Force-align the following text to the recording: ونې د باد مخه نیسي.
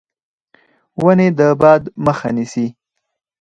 ونې 1.03 1.27
د 1.37 1.39
باد 1.61 1.83
مخه 2.05 2.29
نیسي. 2.35 2.65